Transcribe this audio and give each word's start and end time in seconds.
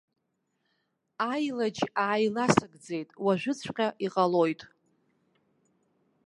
Аилаџь 1.31 1.81
ааиласыгӡеит, 2.05 3.09
уажәыҵәҟьа 3.25 3.87
иҟалоит. 4.05 4.61